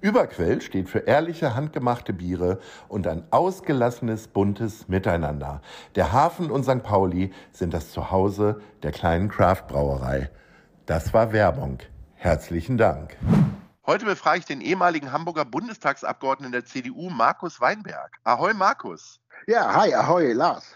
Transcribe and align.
Überquell 0.00 0.60
steht 0.60 0.88
für 0.88 1.00
ehrliche, 1.00 1.54
handgemachte 1.54 2.12
Biere 2.12 2.58
und 2.88 3.06
ein 3.06 3.24
ausgelassenes, 3.30 4.28
buntes 4.28 4.88
Miteinander. 4.88 5.60
Der 5.94 6.12
Hafen 6.12 6.50
und 6.50 6.64
St. 6.64 6.82
Pauli 6.82 7.32
sind 7.52 7.74
das 7.74 7.90
Zuhause 7.90 8.60
der 8.82 8.92
kleinen 8.92 9.28
Craft-Brauerei. 9.28 10.30
Das 10.86 11.14
war 11.14 11.32
Werbung. 11.32 11.78
Herzlichen 12.14 12.78
Dank. 12.78 13.16
Heute 13.86 14.06
befrage 14.06 14.38
ich 14.38 14.44
den 14.46 14.62
ehemaligen 14.62 15.12
Hamburger 15.12 15.44
Bundestagsabgeordneten 15.44 16.52
der 16.52 16.64
CDU, 16.64 17.10
Markus 17.10 17.60
Weinberg. 17.60 18.18
Ahoi, 18.24 18.54
Markus. 18.54 19.20
Ja, 19.46 19.74
hi, 19.74 19.94
ahoi, 19.94 20.32
Lars. 20.32 20.74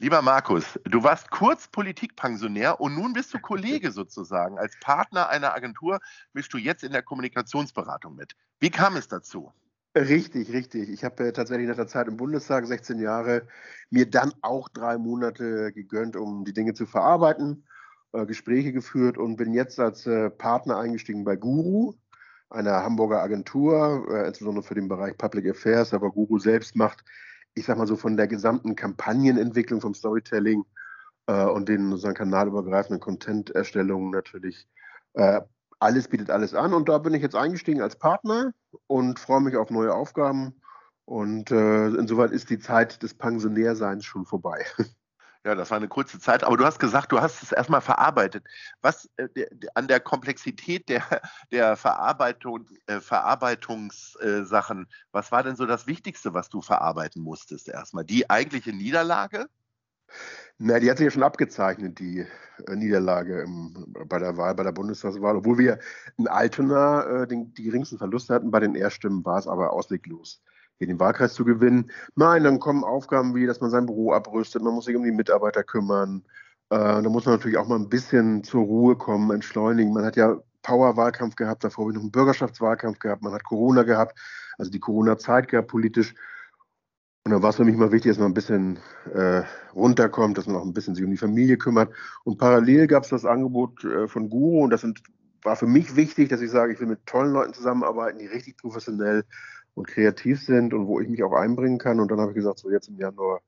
Lieber 0.00 0.22
Markus, 0.22 0.78
du 0.84 1.02
warst 1.02 1.28
kurz 1.32 1.66
Politikpensionär 1.66 2.80
und 2.80 2.94
nun 2.94 3.12
bist 3.12 3.34
du 3.34 3.40
Kollege 3.40 3.90
sozusagen. 3.90 4.56
Als 4.56 4.78
Partner 4.78 5.28
einer 5.28 5.54
Agentur 5.54 5.98
mischst 6.32 6.52
du 6.54 6.58
jetzt 6.58 6.84
in 6.84 6.92
der 6.92 7.02
Kommunikationsberatung 7.02 8.14
mit. 8.14 8.36
Wie 8.60 8.70
kam 8.70 8.94
es 8.94 9.08
dazu? 9.08 9.52
Richtig, 9.96 10.52
richtig. 10.52 10.88
Ich 10.88 11.02
habe 11.02 11.26
äh, 11.26 11.32
tatsächlich 11.32 11.66
nach 11.66 11.74
der 11.74 11.88
Zeit 11.88 12.06
im 12.06 12.16
Bundestag, 12.16 12.64
16 12.64 13.00
Jahre, 13.00 13.48
mir 13.90 14.08
dann 14.08 14.32
auch 14.40 14.68
drei 14.68 14.98
Monate 14.98 15.72
gegönnt, 15.72 16.14
um 16.14 16.44
die 16.44 16.52
Dinge 16.52 16.74
zu 16.74 16.86
verarbeiten, 16.86 17.66
äh, 18.12 18.24
Gespräche 18.24 18.72
geführt 18.72 19.18
und 19.18 19.34
bin 19.34 19.52
jetzt 19.52 19.80
als 19.80 20.06
äh, 20.06 20.30
Partner 20.30 20.78
eingestiegen 20.78 21.24
bei 21.24 21.34
Guru, 21.34 21.94
einer 22.50 22.84
Hamburger 22.84 23.20
Agentur, 23.20 24.24
insbesondere 24.26 24.62
für 24.62 24.76
den 24.76 24.88
Bereich 24.88 25.18
Public 25.18 25.50
Affairs, 25.50 25.92
aber 25.92 26.12
Guru 26.12 26.38
selbst 26.38 26.76
macht 26.76 27.04
ich 27.58 27.66
sag 27.66 27.78
mal 27.78 27.86
so, 27.86 27.96
von 27.96 28.16
der 28.16 28.28
gesamten 28.28 28.76
Kampagnenentwicklung, 28.76 29.80
vom 29.80 29.94
Storytelling 29.94 30.64
äh, 31.26 31.44
und 31.44 31.68
den 31.68 31.90
sozusagen 31.90 32.14
kanalübergreifenden 32.14 33.00
Content-Erstellungen 33.00 34.10
natürlich 34.10 34.68
äh, 35.14 35.40
alles 35.80 36.08
bietet 36.08 36.30
alles 36.30 36.54
an. 36.54 36.74
Und 36.74 36.88
da 36.88 36.98
bin 36.98 37.14
ich 37.14 37.22
jetzt 37.22 37.36
eingestiegen 37.36 37.82
als 37.82 37.96
Partner 37.96 38.52
und 38.86 39.18
freue 39.18 39.40
mich 39.40 39.56
auf 39.56 39.70
neue 39.70 39.94
Aufgaben. 39.94 40.60
Und 41.04 41.50
äh, 41.50 41.86
insoweit 41.86 42.32
ist 42.32 42.50
die 42.50 42.58
Zeit 42.58 43.02
des 43.02 43.14
Pensionärseins 43.14 44.04
schon 44.04 44.26
vorbei. 44.26 44.64
Ja, 45.48 45.54
das 45.54 45.70
war 45.70 45.78
eine 45.78 45.88
kurze 45.88 46.20
Zeit, 46.20 46.44
aber 46.44 46.58
du 46.58 46.66
hast 46.66 46.78
gesagt, 46.78 47.10
du 47.10 47.22
hast 47.22 47.42
es 47.42 47.52
erstmal 47.52 47.80
verarbeitet. 47.80 48.44
Was 48.82 49.08
äh, 49.16 49.30
der, 49.34 49.48
an 49.72 49.88
der 49.88 49.98
Komplexität 49.98 50.90
der, 50.90 51.02
der 51.50 51.74
Verarbeitung, 51.78 52.66
äh, 52.86 53.00
Verarbeitungssachen, 53.00 54.82
äh, 54.82 54.94
was 55.10 55.32
war 55.32 55.42
denn 55.42 55.56
so 55.56 55.64
das 55.64 55.86
Wichtigste, 55.86 56.34
was 56.34 56.50
du 56.50 56.60
verarbeiten 56.60 57.22
musstest 57.22 57.70
erstmal? 57.70 58.04
Die 58.04 58.28
eigentliche 58.28 58.74
Niederlage? 58.74 59.46
Na, 60.58 60.78
die 60.80 60.90
hat 60.90 60.98
sich 60.98 61.06
ja 61.06 61.10
schon 61.12 61.22
abgezeichnet, 61.22 61.98
die 61.98 62.26
äh, 62.66 62.76
Niederlage 62.76 63.40
im, 63.40 63.86
bei 64.04 64.18
der 64.18 64.36
Wahl, 64.36 64.54
bei 64.54 64.64
der 64.64 64.72
Bundestagswahl. 64.72 65.36
Obwohl 65.36 65.56
wir 65.56 65.78
in 66.18 66.28
Altona 66.28 67.22
äh, 67.22 67.26
den, 67.26 67.54
die 67.54 67.62
geringsten 67.62 67.96
Verluste 67.96 68.34
hatten, 68.34 68.50
bei 68.50 68.60
den 68.60 68.74
Erststimmen 68.74 69.24
war 69.24 69.38
es 69.38 69.46
aber 69.46 69.72
ausweglos 69.72 70.42
hier 70.78 70.86
den 70.86 71.00
Wahlkreis 71.00 71.34
zu 71.34 71.44
gewinnen. 71.44 71.90
Nein, 72.14 72.44
dann 72.44 72.60
kommen 72.60 72.84
Aufgaben 72.84 73.34
wie, 73.34 73.46
dass 73.46 73.60
man 73.60 73.70
sein 73.70 73.86
Büro 73.86 74.12
abrüstet, 74.12 74.62
man 74.62 74.74
muss 74.74 74.86
sich 74.86 74.96
um 74.96 75.04
die 75.04 75.12
Mitarbeiter 75.12 75.64
kümmern. 75.64 76.24
Äh, 76.70 77.02
da 77.02 77.08
muss 77.08 77.26
man 77.26 77.34
natürlich 77.34 77.58
auch 77.58 77.68
mal 77.68 77.78
ein 77.78 77.88
bisschen 77.88 78.44
zur 78.44 78.62
Ruhe 78.64 78.96
kommen, 78.96 79.30
entschleunigen. 79.30 79.92
Man 79.92 80.04
hat 80.04 80.16
ja 80.16 80.36
Power-Wahlkampf 80.62 81.36
gehabt, 81.36 81.64
davor 81.64 81.84
habe 81.84 81.92
ich 81.92 81.96
noch 81.96 82.02
einen 82.02 82.12
Bürgerschaftswahlkampf 82.12 82.98
gehabt, 82.98 83.22
man 83.22 83.32
hat 83.32 83.44
Corona 83.44 83.82
gehabt, 83.82 84.18
also 84.58 84.70
die 84.70 84.80
Corona-Zeit 84.80 85.48
gehabt 85.48 85.68
politisch. 85.68 86.14
Und 87.24 87.32
dann 87.32 87.42
war 87.42 87.50
es 87.50 87.56
für 87.56 87.64
mich 87.64 87.76
mal 87.76 87.92
wichtig, 87.92 88.10
dass 88.10 88.18
man 88.18 88.30
ein 88.30 88.34
bisschen 88.34 88.78
äh, 89.12 89.42
runterkommt, 89.74 90.38
dass 90.38 90.46
man 90.46 90.56
auch 90.56 90.64
ein 90.64 90.72
bisschen 90.72 90.94
sich 90.94 91.04
um 91.04 91.10
die 91.10 91.16
Familie 91.16 91.58
kümmert. 91.58 91.92
Und 92.24 92.38
parallel 92.38 92.86
gab 92.86 93.04
es 93.04 93.10
das 93.10 93.24
Angebot 93.24 93.84
äh, 93.84 94.08
von 94.08 94.30
Guru 94.30 94.64
und 94.64 94.70
das 94.70 94.82
sind, 94.82 95.02
war 95.42 95.56
für 95.56 95.66
mich 95.66 95.96
wichtig, 95.96 96.28
dass 96.28 96.40
ich 96.40 96.50
sage, 96.50 96.72
ich 96.72 96.80
will 96.80 96.86
mit 96.86 97.04
tollen 97.06 97.32
Leuten 97.32 97.54
zusammenarbeiten, 97.54 98.18
die 98.18 98.26
richtig 98.26 98.56
professionell 98.56 99.24
und 99.78 99.86
kreativ 99.86 100.42
sind 100.42 100.74
und 100.74 100.86
wo 100.86 101.00
ich 101.00 101.08
mich 101.08 101.22
auch 101.22 101.32
einbringen 101.32 101.78
kann. 101.78 102.00
Und 102.00 102.10
dann 102.10 102.20
habe 102.20 102.32
ich 102.32 102.36
gesagt, 102.36 102.58
so 102.58 102.70
jetzt 102.70 102.88
im 102.88 102.98
Januar, 102.98 103.40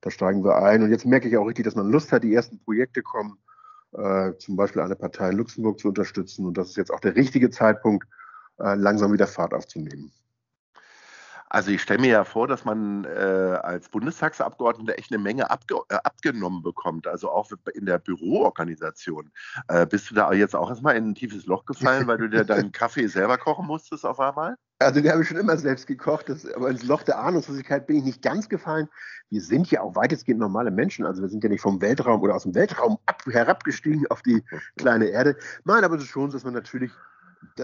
da 0.00 0.10
steigen 0.10 0.44
wir 0.44 0.56
ein. 0.56 0.82
Und 0.82 0.90
jetzt 0.90 1.04
merke 1.04 1.28
ich 1.28 1.36
auch 1.36 1.44
richtig, 1.44 1.64
dass 1.64 1.74
man 1.74 1.90
Lust 1.90 2.12
hat, 2.12 2.22
die 2.22 2.34
ersten 2.34 2.58
Projekte 2.60 3.02
kommen, 3.02 3.38
äh, 3.92 4.32
zum 4.38 4.56
Beispiel 4.56 4.80
eine 4.80 4.96
Partei 4.96 5.30
in 5.30 5.36
Luxemburg 5.36 5.78
zu 5.80 5.88
unterstützen. 5.88 6.46
Und 6.46 6.56
das 6.56 6.70
ist 6.70 6.76
jetzt 6.76 6.92
auch 6.92 7.00
der 7.00 7.16
richtige 7.16 7.50
Zeitpunkt, 7.50 8.06
äh, 8.58 8.74
langsam 8.74 9.12
wieder 9.12 9.26
Fahrt 9.26 9.54
aufzunehmen. 9.54 10.12
Also 11.52 11.70
ich 11.70 11.82
stelle 11.82 12.00
mir 12.00 12.08
ja 12.08 12.24
vor, 12.24 12.48
dass 12.48 12.64
man 12.64 13.04
äh, 13.04 13.08
als 13.08 13.90
Bundestagsabgeordneter 13.90 14.98
echt 14.98 15.12
eine 15.12 15.22
Menge 15.22 15.50
abge 15.50 15.74
äh, 15.90 15.96
abgenommen 15.96 16.62
bekommt, 16.62 17.06
also 17.06 17.30
auch 17.30 17.50
in 17.74 17.84
der 17.84 17.98
Büroorganisation. 17.98 19.30
Äh, 19.68 19.84
bist 19.84 20.10
du 20.10 20.14
da 20.14 20.32
jetzt 20.32 20.56
auch 20.56 20.70
erstmal 20.70 20.96
in 20.96 21.10
ein 21.10 21.14
tiefes 21.14 21.44
Loch 21.44 21.66
gefallen, 21.66 22.06
weil 22.06 22.16
du 22.16 22.30
dir 22.30 22.44
deinen 22.44 22.72
Kaffee 22.72 23.06
selber 23.06 23.36
kochen 23.36 23.66
musstest 23.66 24.06
auf 24.06 24.18
einmal? 24.18 24.56
Also 24.78 25.02
den 25.02 25.12
habe 25.12 25.20
ich 25.20 25.28
schon 25.28 25.36
immer 25.36 25.58
selbst 25.58 25.86
gekocht, 25.86 26.30
das, 26.30 26.50
aber 26.50 26.70
ins 26.70 26.84
Loch 26.84 27.02
der 27.02 27.18
Ahnungslosigkeit 27.18 27.86
bin 27.86 27.98
ich 27.98 28.04
nicht 28.04 28.22
ganz 28.22 28.48
gefallen. 28.48 28.88
Wir 29.28 29.42
sind 29.42 29.70
ja 29.70 29.82
auch 29.82 29.94
weitestgehend 29.94 30.40
normale 30.40 30.70
Menschen, 30.70 31.04
also 31.04 31.20
wir 31.20 31.28
sind 31.28 31.44
ja 31.44 31.50
nicht 31.50 31.60
vom 31.60 31.82
Weltraum 31.82 32.22
oder 32.22 32.34
aus 32.34 32.44
dem 32.44 32.54
Weltraum 32.54 32.96
ab, 33.04 33.22
herabgestiegen 33.30 34.06
auf 34.06 34.22
die 34.22 34.42
kleine 34.78 35.04
Erde. 35.08 35.36
Nein, 35.64 35.84
aber 35.84 35.96
es 35.96 36.04
ist 36.04 36.08
schon 36.08 36.30
so, 36.30 36.36
dass 36.36 36.44
man 36.44 36.54
natürlich 36.54 36.92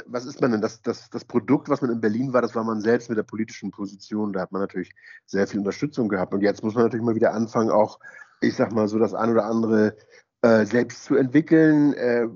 was 0.06 0.24
ist 0.24 0.40
man 0.40 0.52
denn? 0.52 0.60
Das, 0.60 0.82
das, 0.82 1.10
das 1.10 1.24
Produkt, 1.24 1.68
was 1.68 1.80
man 1.82 1.90
in 1.90 2.00
Berlin 2.00 2.32
war, 2.32 2.42
das 2.42 2.54
war 2.54 2.64
man 2.64 2.80
selbst 2.80 3.08
mit 3.08 3.18
der 3.18 3.22
politischen 3.22 3.70
Position. 3.70 4.32
Da 4.32 4.40
hat 4.40 4.52
man 4.52 4.60
natürlich 4.60 4.94
sehr 5.26 5.46
viel 5.46 5.60
Unterstützung 5.60 6.08
gehabt. 6.08 6.34
Und 6.34 6.42
jetzt 6.42 6.62
muss 6.62 6.74
man 6.74 6.84
natürlich 6.84 7.04
mal 7.04 7.14
wieder 7.14 7.34
anfangen, 7.34 7.70
auch, 7.70 7.98
ich 8.40 8.56
sag 8.56 8.72
mal, 8.72 8.88
so 8.88 8.98
das 8.98 9.14
ein 9.14 9.30
oder 9.30 9.46
andere 9.46 9.96
äh, 10.42 10.64
selbst 10.64 11.04
zu 11.04 11.16
entwickeln. 11.16 11.94
Äh, 11.94 12.28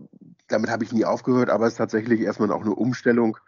damit 0.49 0.71
habe 0.71 0.85
ich 0.85 0.93
nie 0.93 1.05
aufgehört, 1.05 1.51
aber 1.51 1.67
es 1.67 1.75
ist 1.75 1.79
tatsächlich 1.79 2.21
erstmal 2.21 2.53
auch 2.53 2.63
eine 2.63 2.75
Umstellung. 2.75 3.39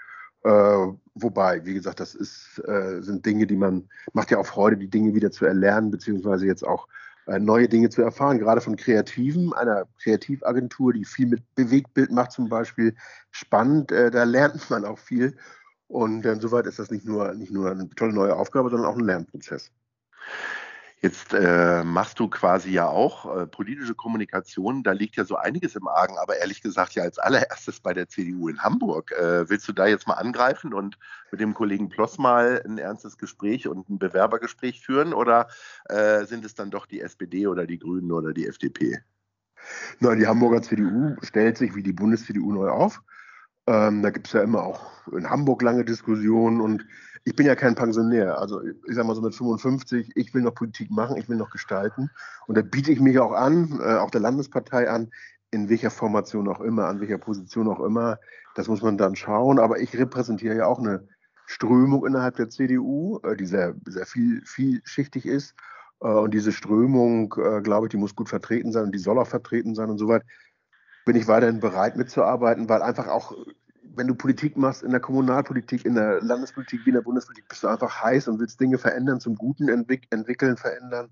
Äh, 0.43 0.87
wobei, 1.15 1.65
wie 1.65 1.75
gesagt, 1.75 2.01
das 2.01 2.15
ist, 2.15 2.63
äh, 2.67 3.01
sind 3.01 3.25
Dinge, 3.25 3.47
die 3.47 3.57
man, 3.57 3.89
macht 4.13 4.31
ja 4.31 4.39
auch 4.39 4.47
Freude, 4.47 4.77
die 4.77 4.91
Dinge 4.91 5.15
wieder 5.15 5.31
zu 5.31 5.47
erlernen, 5.47 5.91
beziehungsweise 5.91 6.47
jetzt 6.47 6.67
auch 6.67 6.87
neue 7.27 7.69
Dinge 7.69 7.91
zu 7.91 8.03
erfahren, 8.03 8.39
gerade 8.39 8.61
von 8.61 8.77
Kreativen, 8.77 9.53
einer 9.53 9.87
Kreativagentur, 10.03 10.93
die 10.93 11.05
viel 11.05 11.27
mit 11.27 11.43
Bewegtbild 11.55 12.11
macht 12.11 12.33
zum 12.33 12.49
Beispiel. 12.49 12.95
Spannend, 13.31 13.93
äh, 13.93 14.11
da 14.11 14.25
lernt 14.25 14.69
man 14.71 14.85
auch 14.85 14.99
viel. 14.99 15.37
Und 15.89 16.25
insoweit 16.25 16.67
ist 16.67 16.79
das 16.79 16.91
nicht 16.91 17.05
nur, 17.05 17.33
nicht 17.35 17.53
nur 17.53 17.71
eine 17.71 17.89
tolle 17.91 18.13
neue 18.13 18.37
Aufgabe, 18.37 18.71
sondern 18.71 18.89
auch 18.89 18.97
ein 18.97 19.05
Lernprozess. 19.05 19.71
Jetzt 21.05 21.35
äh, 21.35 21.85
machst 21.85 22.19
du 22.19 22.29
quasi 22.29 22.71
ja 22.71 22.89
auch 22.89 23.37
äh, 23.37 23.47
politische 23.47 23.95
Kommunikation, 23.95 24.83
da 24.83 24.93
liegt 24.93 25.17
ja 25.17 25.27
so 25.27 25.37
einiges 25.37 25.77
im 25.77 25.87
Argen, 25.87 26.17
aber 26.17 26.39
ehrlich 26.39 26.63
gesagt 26.63 26.95
ja 26.95 27.03
als 27.03 27.19
allererstes 27.19 27.81
bei 27.81 27.93
der 27.93 28.09
CDU 28.09 28.49
in 28.49 28.63
Hamburg. 28.63 29.13
Äh, 29.13 29.51
willst 29.51 29.69
du 29.69 29.75
da 29.75 29.87
jetzt 29.87 30.09
mal 30.09 30.15
angreifen 30.15 30.73
und 30.73 30.99
mit 31.31 31.43
dem 31.43 31.53
Kollegen 31.53 31.91
Ploss 31.91 32.17
mal 32.17 32.63
ein 32.65 32.79
ernstes 32.79 33.19
Gespräch 33.19 33.69
und 33.69 33.91
ein 33.91 33.99
Bewerbergespräch 33.99 34.81
führen 34.81 35.13
oder 35.13 35.49
äh, 35.91 36.25
sind 36.25 36.43
es 36.43 36.55
dann 36.55 36.71
doch 36.71 36.87
die 36.87 37.03
SPD 37.03 37.49
oder 37.49 37.67
die 37.67 37.79
Grünen 37.79 38.11
oder 38.11 38.33
die 38.33 38.47
FDP? 38.47 39.01
Nein, 40.01 40.21
die 40.21 40.27
Hamburger 40.27 40.63
CDU 40.63 41.17
stellt 41.21 41.59
sich 41.59 41.75
wie 41.75 41.83
die 41.83 41.93
Bundes-CDU 41.93 42.51
neu 42.51 42.71
auf. 42.71 43.03
Ähm, 43.67 44.01
da 44.01 44.09
gibt 44.09 44.29
es 44.29 44.33
ja 44.33 44.43
immer 44.43 44.63
auch 44.63 45.07
in 45.09 45.29
Hamburg 45.29 45.61
lange 45.61 45.85
Diskussionen 45.85 46.63
und 46.63 46.87
ich 47.25 47.35
bin 47.35 47.47
ja 47.47 47.55
kein 47.57 47.75
Pensionär. 47.75 48.39
Also 48.39 48.63
ich 48.63 48.95
sage 48.95 49.07
mal 49.07 49.15
so 49.15 49.23
mit 49.23 49.35
55, 49.35 50.13
ich 50.15 50.35
will 50.35 50.43
noch 50.43 50.55
Politik 50.55 50.91
machen, 50.91 51.17
ich 51.17 51.29
will 51.29 51.37
noch 51.37 51.51
gestalten. 51.51 52.11
Und 52.47 52.57
da 52.57 52.63
biete 52.63 52.93
ich 52.93 53.01
mich 53.01 53.19
auch 53.19 53.33
an, 53.33 53.81
äh, 53.81 53.95
auch 53.95 54.11
der 54.11 54.21
Landespartei 54.21 54.91
an, 54.91 55.11
in 55.51 55.71
welcher 55.71 55.91
Formation 55.91 56.49
auch 56.49 56.61
immer, 56.61 56.87
an 56.87 57.01
welcher 57.01 57.19
Position 57.19 57.69
auch 57.69 57.81
immer. 57.81 58.19
Das 58.55 58.69
muss 58.69 58.83
man 58.83 58.99
dann 58.99 59.17
schauen. 59.17 59.59
Aber 59.59 59.81
ich 59.81 59.97
repräsentiere 59.97 60.57
ja 60.57 60.67
auch 60.67 60.79
eine 60.79 61.09
Strömung 61.47 62.07
innerhalb 62.07 62.37
der 62.37 62.51
CDU, 62.51 63.21
äh, 63.23 63.37
die 63.37 63.47
sehr, 63.47 63.75
sehr 63.87 64.07
viel, 64.07 64.43
vielschichtig 64.45 65.25
ist. 65.25 65.55
Äh, 66.01 66.09
und 66.09 66.35
diese 66.35 66.53
Strömung, 66.53 67.35
äh, 67.39 67.63
glaube 67.63 67.87
ich, 67.87 67.91
die 67.91 67.97
muss 67.97 68.15
gut 68.15 68.29
vertreten 68.29 68.71
sein 68.71 68.85
und 68.85 68.93
die 68.93 68.99
soll 68.99 69.19
auch 69.19 69.27
vertreten 69.27 69.75
sein. 69.75 69.89
Und 69.89 69.99
soweit 69.99 70.25
bin 71.07 71.17
ich 71.17 71.27
weiterhin 71.27 71.61
bereit 71.61 71.97
mitzuarbeiten, 71.97 72.69
weil 72.69 72.83
einfach 72.83 73.09
auch 73.09 73.35
wenn 73.97 74.07
du 74.07 74.15
Politik 74.15 74.57
machst, 74.57 74.83
in 74.83 74.91
der 74.91 75.01
Kommunalpolitik, 75.01 75.85
in 75.85 75.95
der 75.95 76.21
Landespolitik 76.21 76.81
wie 76.85 76.91
in 76.91 76.95
der 76.95 77.03
Bundespolitik, 77.03 77.49
bist 77.49 77.63
du 77.63 77.69
einfach 77.69 78.03
heiß 78.03 78.29
und 78.29 78.39
willst 78.41 78.61
Dinge 78.61 78.79
verändern, 78.79 79.21
zum 79.21 79.37
Guten 79.37 79.69
entwick 79.69 80.07
entwickeln, 80.11 80.57
verändern. 80.57 81.11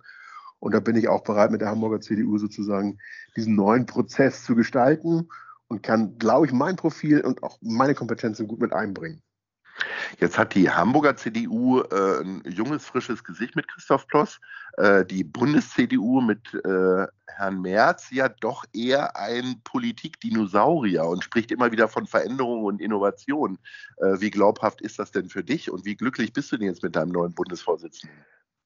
Und 0.58 0.74
da 0.74 0.80
bin 0.80 0.96
ich 0.96 1.08
auch 1.08 1.24
bereit, 1.24 1.50
mit 1.50 1.60
der 1.60 1.68
Hamburger 1.70 2.00
CDU 2.00 2.38
sozusagen 2.38 2.98
diesen 3.36 3.56
neuen 3.56 3.86
Prozess 3.86 4.44
zu 4.44 4.54
gestalten 4.54 5.28
und 5.68 5.82
kann, 5.82 6.18
glaube 6.18 6.46
ich, 6.46 6.52
mein 6.52 6.76
Profil 6.76 7.20
und 7.22 7.42
auch 7.42 7.58
meine 7.60 7.94
Kompetenzen 7.94 8.46
gut 8.46 8.60
mit 8.60 8.72
einbringen. 8.72 9.22
Jetzt 10.18 10.38
hat 10.38 10.54
die 10.54 10.70
Hamburger 10.70 11.16
CDU 11.16 11.80
äh, 11.80 12.20
ein 12.20 12.42
junges, 12.46 12.84
frisches 12.84 13.24
Gesicht 13.24 13.56
mit 13.56 13.68
Christoph 13.68 14.06
Ploss. 14.06 14.40
Äh, 14.76 15.04
die 15.04 15.24
Bundes-CDU 15.24 16.20
mit 16.20 16.54
äh, 16.54 17.06
Herrn 17.26 17.60
Merz 17.60 18.10
ja 18.10 18.28
doch 18.28 18.64
eher 18.72 19.16
ein 19.16 19.60
Politikdinosaurier 19.64 21.04
und 21.04 21.24
spricht 21.24 21.50
immer 21.50 21.72
wieder 21.72 21.88
von 21.88 22.06
Veränderungen 22.06 22.64
und 22.64 22.80
Innovation. 22.80 23.58
Äh, 23.98 24.20
wie 24.20 24.30
glaubhaft 24.30 24.80
ist 24.80 24.98
das 24.98 25.10
denn 25.10 25.28
für 25.28 25.44
dich 25.44 25.70
und 25.70 25.84
wie 25.84 25.96
glücklich 25.96 26.32
bist 26.32 26.52
du 26.52 26.56
denn 26.56 26.68
jetzt 26.68 26.82
mit 26.82 26.96
deinem 26.96 27.12
neuen 27.12 27.34
Bundesvorsitzenden? 27.34 28.16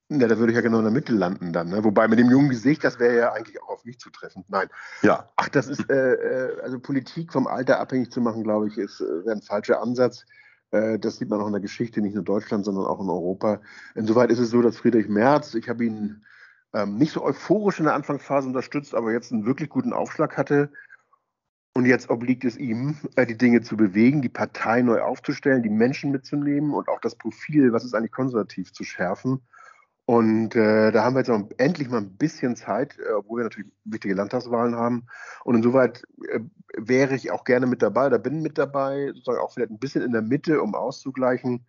Ja, 0.09 0.27
da 0.27 0.37
würde 0.37 0.53
ich 0.53 0.55
ja 0.55 0.61
genau 0.61 0.77
in 0.77 0.85
der 0.85 0.93
Mitte 0.93 1.11
landen 1.11 1.51
dann. 1.51 1.67
Ne? 1.67 1.83
Wobei 1.83 2.07
mit 2.07 2.17
dem 2.17 2.29
jungen 2.29 2.47
Gesicht, 2.47 2.81
das 2.83 2.97
wäre 2.97 3.17
ja 3.17 3.33
eigentlich 3.33 3.61
auch 3.61 3.67
auf 3.67 3.83
mich 3.83 3.99
zutreffend. 3.99 4.49
Nein. 4.49 4.69
Ja. 5.01 5.27
Ach, 5.35 5.49
das 5.49 5.67
ist, 5.67 5.89
äh, 5.89 6.13
äh 6.13 6.61
also 6.61 6.79
Politik 6.79 7.33
vom 7.33 7.45
Alter 7.45 7.79
abhängig 7.81 8.11
zu 8.11 8.21
machen, 8.21 8.43
glaube 8.43 8.69
ich, 8.69 8.77
ist 8.77 9.01
äh, 9.01 9.29
ein 9.29 9.41
falscher 9.41 9.81
Ansatz. 9.81 10.25
Äh, 10.71 10.99
das 10.99 11.17
sieht 11.17 11.29
man 11.29 11.41
auch 11.41 11.47
in 11.47 11.53
der 11.53 11.61
Geschichte, 11.61 12.01
nicht 12.01 12.15
nur 12.15 12.23
Deutschland, 12.23 12.65
sondern 12.65 12.85
auch 12.85 12.99
in 12.99 13.09
Europa. 13.09 13.61
Insoweit 13.95 14.31
ist 14.31 14.39
es 14.39 14.49
so, 14.49 14.61
dass 14.61 14.77
Friedrich 14.77 15.07
Merz, 15.07 15.53
ich 15.53 15.69
habe 15.69 15.85
ihn 15.85 16.25
ähm, 16.73 16.97
nicht 16.97 17.11
so 17.11 17.23
euphorisch 17.23 17.79
in 17.79 17.85
der 17.85 17.95
Anfangsphase 17.95 18.47
unterstützt, 18.47 18.93
aber 18.93 19.11
jetzt 19.11 19.31
einen 19.31 19.45
wirklich 19.45 19.69
guten 19.69 19.93
Aufschlag 19.93 20.37
hatte. 20.37 20.71
Und 21.73 21.85
jetzt 21.85 22.09
obliegt 22.09 22.43
es 22.43 22.57
ihm, 22.57 22.97
äh, 23.15 23.25
die 23.25 23.37
Dinge 23.37 23.61
zu 23.61 23.77
bewegen, 23.77 24.21
die 24.21 24.29
Partei 24.29 24.81
neu 24.81 25.01
aufzustellen, 25.01 25.63
die 25.63 25.69
Menschen 25.69 26.11
mitzunehmen 26.11 26.73
und 26.73 26.89
auch 26.89 26.99
das 26.99 27.15
Profil, 27.15 27.71
was 27.71 27.85
ist 27.85 27.93
eigentlich 27.93 28.11
konservativ, 28.11 28.73
zu 28.73 28.83
schärfen. 28.83 29.41
Und 30.07 30.55
äh, 30.55 30.89
da 30.93 31.03
haben 31.03 31.15
wir 31.15 31.19
jetzt 31.19 31.29
auch 31.29 31.43
endlich 31.57 31.89
mal 31.89 31.97
ein 31.97 32.15
bisschen 32.15 32.55
Zeit, 32.55 32.97
äh, 32.97 33.11
obwohl 33.11 33.41
wir 33.41 33.43
natürlich 33.43 33.69
wichtige 33.83 34.13
Landtagswahlen 34.13 34.73
haben. 34.73 35.05
Und 35.43 35.55
insoweit 35.55 36.01
äh, 36.29 36.39
wäre 36.77 37.13
ich 37.13 37.29
auch 37.29 37.43
gerne 37.43 37.67
mit 37.67 37.81
dabei 37.81 38.07
oder 38.07 38.17
bin 38.17 38.41
mit 38.41 38.57
dabei, 38.57 39.07
sozusagen 39.07 39.39
auch 39.39 39.51
vielleicht 39.51 39.71
ein 39.71 39.79
bisschen 39.79 40.03
in 40.03 40.13
der 40.13 40.21
Mitte, 40.21 40.61
um 40.61 40.75
auszugleichen. 40.75 41.65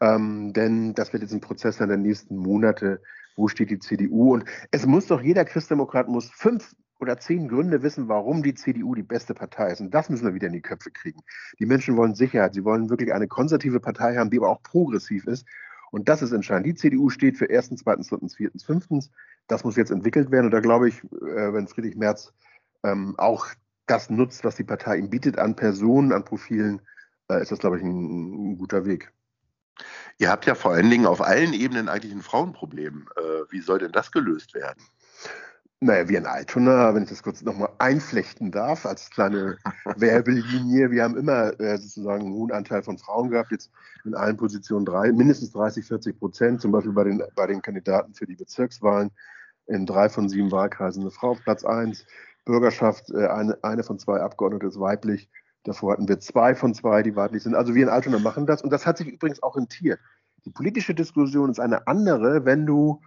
Ähm, 0.00 0.52
denn 0.52 0.94
das 0.94 1.12
wird 1.12 1.22
jetzt 1.22 1.32
ein 1.32 1.40
Prozess 1.40 1.78
in 1.78 1.88
den 1.88 2.02
nächsten 2.02 2.36
Monate. 2.36 3.00
Wo 3.36 3.46
steht 3.46 3.70
die 3.70 3.78
CDU? 3.78 4.34
Und 4.34 4.46
es 4.72 4.84
muss 4.84 5.06
doch 5.06 5.22
jeder 5.22 5.44
Christdemokrat 5.44 6.08
muss 6.08 6.28
fünf 6.28 6.74
oder 6.98 7.18
zehn 7.18 7.46
Gründe 7.46 7.84
wissen, 7.84 8.08
warum 8.08 8.42
die 8.42 8.54
CDU 8.54 8.96
die 8.96 9.04
beste 9.04 9.32
Partei 9.32 9.70
ist. 9.70 9.80
Und 9.80 9.94
das 9.94 10.10
müssen 10.10 10.26
wir 10.26 10.34
wieder 10.34 10.48
in 10.48 10.54
die 10.54 10.60
Köpfe 10.60 10.90
kriegen. 10.90 11.20
Die 11.60 11.66
Menschen 11.66 11.96
wollen 11.96 12.16
Sicherheit. 12.16 12.54
Sie 12.54 12.64
wollen 12.64 12.90
wirklich 12.90 13.14
eine 13.14 13.28
konservative 13.28 13.78
Partei 13.78 14.16
haben, 14.16 14.30
die 14.30 14.38
aber 14.38 14.48
auch 14.48 14.62
progressiv 14.64 15.24
ist. 15.28 15.46
Und 15.96 16.10
das 16.10 16.20
ist 16.20 16.32
entscheidend. 16.32 16.66
Die 16.66 16.74
CDU 16.74 17.08
steht 17.08 17.38
für 17.38 17.46
erstens, 17.46 17.80
zweitens, 17.82 18.08
drittens, 18.08 18.36
viertens, 18.36 18.64
fünftens. 18.64 19.10
Das 19.46 19.64
muss 19.64 19.76
jetzt 19.76 19.90
entwickelt 19.90 20.30
werden. 20.30 20.44
Und 20.44 20.50
da 20.50 20.60
glaube 20.60 20.90
ich, 20.90 21.02
äh, 21.04 21.54
wenn 21.54 21.68
Friedrich 21.68 21.96
Merz 21.96 22.34
ähm, 22.84 23.14
auch 23.16 23.46
das 23.86 24.10
nutzt, 24.10 24.44
was 24.44 24.56
die 24.56 24.64
Partei 24.64 24.98
ihm 24.98 25.08
bietet 25.08 25.38
an 25.38 25.56
Personen, 25.56 26.12
an 26.12 26.22
Profilen, 26.22 26.82
äh, 27.30 27.40
ist 27.40 27.50
das, 27.50 27.60
glaube 27.60 27.78
ich, 27.78 27.82
ein, 27.82 28.50
ein, 28.52 28.58
guter 28.58 28.84
Weg. 28.84 29.10
Ihr 30.18 30.28
habt 30.28 30.44
ja 30.44 30.54
vor 30.54 30.72
allen 30.72 30.90
Dingen 30.90 31.06
auf 31.06 31.22
allen 31.22 31.54
Ebenen 31.54 31.88
eigentlich 31.88 32.12
ein 32.12 32.20
Frauenproblem. 32.20 33.08
Äh, 33.16 33.50
wie 33.50 33.60
soll 33.60 33.78
denn 33.78 33.92
das 33.92 34.12
gelöst 34.12 34.52
werden? 34.52 34.82
Naja, 35.80 36.08
wie 36.08 36.16
in 36.16 36.24
Altona, 36.24 36.94
wenn 36.94 37.02
ich 37.02 37.10
das 37.10 37.22
kurz 37.22 37.42
nochmal 37.42 37.68
einflechten 37.78 38.50
darf, 38.50 38.86
als 38.86 39.10
kleine 39.10 39.58
Werbelinie. 39.96 40.90
Wir 40.90 41.02
haben 41.02 41.18
immer 41.18 41.58
äh, 41.60 41.76
sozusagen 41.76 42.24
einen 42.24 42.34
hohen 42.34 42.50
Anteil 42.50 42.82
von 42.82 42.96
Frauen 42.96 43.28
gehabt, 43.28 43.52
jetzt 43.52 43.70
in 44.06 44.14
allen 44.14 44.38
Positionen 44.38 44.86
drei, 44.86 45.12
mindestens 45.12 45.52
30, 45.52 45.84
40 45.84 46.18
Prozent, 46.18 46.60
zum 46.62 46.72
Beispiel 46.72 46.92
bei 46.92 47.04
den, 47.04 47.22
bei 47.34 47.46
den 47.46 47.60
Kandidaten 47.60 48.14
für 48.14 48.26
die 48.26 48.36
Bezirkswahlen. 48.36 49.10
In 49.66 49.84
drei 49.84 50.08
von 50.08 50.30
sieben 50.30 50.50
Wahlkreisen 50.50 51.02
eine 51.02 51.10
Frau 51.10 51.32
auf 51.32 51.42
Platz 51.42 51.62
eins. 51.64 52.06
Bürgerschaft, 52.46 53.10
äh, 53.10 53.26
eine, 53.26 53.62
eine 53.62 53.82
von 53.82 53.98
zwei 53.98 54.20
Abgeordnete 54.20 54.68
ist 54.68 54.80
weiblich. 54.80 55.28
Davor 55.64 55.92
hatten 55.92 56.08
wir 56.08 56.20
zwei 56.20 56.54
von 56.54 56.72
zwei, 56.72 57.02
die 57.02 57.16
weiblich 57.16 57.42
sind. 57.42 57.54
Also 57.54 57.74
wir 57.74 57.82
in 57.82 57.90
Altona 57.90 58.18
machen 58.18 58.46
das 58.46 58.62
und 58.62 58.70
das 58.70 58.86
hat 58.86 58.96
sich 58.96 59.08
übrigens 59.08 59.42
auch 59.42 59.56
rentiert. 59.56 60.00
Die 60.46 60.50
politische 60.50 60.94
Diskussion 60.94 61.50
ist 61.50 61.60
eine 61.60 61.86
andere, 61.86 62.46
wenn 62.46 62.64
du, 62.64 63.02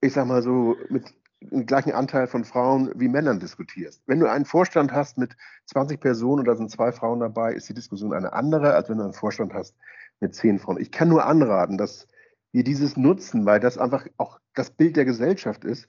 ich 0.00 0.12
sag 0.12 0.26
mal 0.26 0.42
so, 0.42 0.76
mit 0.90 1.12
den 1.50 1.66
gleichen 1.66 1.92
Anteil 1.92 2.26
von 2.26 2.44
Frauen 2.44 2.90
wie 2.94 3.08
Männern 3.08 3.40
diskutierst. 3.40 4.02
Wenn 4.06 4.20
du 4.20 4.30
einen 4.30 4.44
Vorstand 4.44 4.92
hast 4.92 5.18
mit 5.18 5.36
20 5.66 6.00
Personen 6.00 6.40
und 6.40 6.46
da 6.46 6.56
sind 6.56 6.70
zwei 6.70 6.92
Frauen 6.92 7.20
dabei, 7.20 7.52
ist 7.52 7.68
die 7.68 7.74
Diskussion 7.74 8.12
eine 8.12 8.32
andere, 8.32 8.74
als 8.74 8.88
wenn 8.88 8.98
du 8.98 9.04
einen 9.04 9.12
Vorstand 9.12 9.54
hast 9.54 9.76
mit 10.20 10.34
zehn 10.34 10.58
Frauen. 10.58 10.80
Ich 10.80 10.90
kann 10.90 11.08
nur 11.08 11.26
anraten, 11.26 11.78
dass 11.78 12.08
wir 12.52 12.64
dieses 12.64 12.96
nutzen, 12.96 13.46
weil 13.46 13.60
das 13.60 13.78
einfach 13.78 14.06
auch 14.16 14.38
das 14.54 14.70
Bild 14.70 14.96
der 14.96 15.04
Gesellschaft 15.04 15.64
ist. 15.64 15.88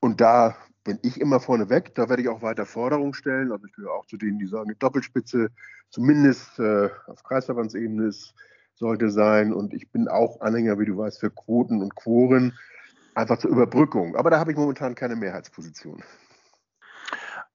Und 0.00 0.20
da 0.20 0.56
bin 0.84 0.98
ich 1.02 1.20
immer 1.20 1.40
vorne 1.40 1.70
weg. 1.70 1.94
Da 1.94 2.08
werde 2.08 2.22
ich 2.22 2.28
auch 2.28 2.42
weiter 2.42 2.66
Forderungen 2.66 3.14
stellen. 3.14 3.52
Also 3.52 3.66
ich 3.66 3.72
gehöre 3.72 3.94
auch 3.94 4.06
zu 4.06 4.16
denen, 4.16 4.38
die 4.38 4.46
sagen, 4.46 4.70
die 4.70 4.78
Doppelspitze 4.78 5.50
zumindest 5.90 6.58
äh, 6.58 6.88
auf 7.06 7.22
Kreisverbandsebene 7.22 8.12
sollte 8.74 9.10
sein. 9.10 9.52
Und 9.52 9.74
ich 9.74 9.90
bin 9.90 10.08
auch 10.08 10.40
Anhänger, 10.40 10.78
wie 10.78 10.86
du 10.86 10.96
weißt, 10.96 11.20
für 11.20 11.30
Quoten 11.30 11.82
und 11.82 11.94
Quoren 11.94 12.54
einfach 13.18 13.38
zur 13.38 13.50
Überbrückung. 13.50 14.16
Aber 14.16 14.30
da 14.30 14.38
habe 14.38 14.52
ich 14.52 14.56
momentan 14.56 14.94
keine 14.94 15.16
Mehrheitsposition. 15.16 16.02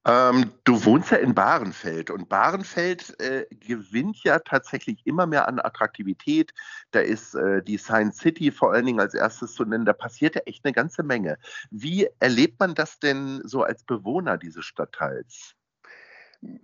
Ähm, 0.05 0.51
du 0.65 0.83
wohnst 0.83 1.11
ja 1.11 1.17
in 1.17 1.33
Bahrenfeld 1.33 2.09
und 2.09 2.27
Bahrenfeld 2.27 3.17
äh, 3.21 3.45
gewinnt 3.51 4.21
ja 4.25 4.39
tatsächlich 4.39 4.99
immer 5.05 5.25
mehr 5.25 5.47
an 5.47 5.61
Attraktivität. 5.61 6.53
Da 6.91 6.99
ist 6.99 7.35
äh, 7.35 7.63
die 7.63 7.77
Science 7.77 8.17
City 8.17 8.51
vor 8.51 8.73
allen 8.73 8.85
Dingen 8.85 8.99
als 8.99 9.13
erstes 9.13 9.53
zu 9.53 9.63
nennen. 9.63 9.85
Da 9.85 9.93
passiert 9.93 10.35
ja 10.35 10.41
echt 10.41 10.65
eine 10.65 10.73
ganze 10.73 11.03
Menge. 11.03 11.37
Wie 11.71 12.09
erlebt 12.19 12.59
man 12.59 12.75
das 12.75 12.99
denn 12.99 13.41
so 13.45 13.63
als 13.63 13.85
Bewohner 13.85 14.37
dieses 14.37 14.65
Stadtteils? 14.65 15.55